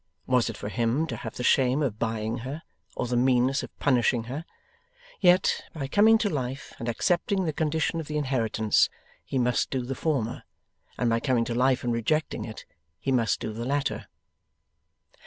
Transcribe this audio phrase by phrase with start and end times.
[0.25, 2.63] Was it for him to have the shame of buying her,
[2.95, 4.45] or the meanness of punishing her?
[5.19, 8.89] Yet, by coming to life and accepting the condition of the inheritance,
[9.23, 10.41] he must do the former;
[10.97, 12.65] and by coming to life and rejecting it,
[12.99, 14.07] he must do the latter.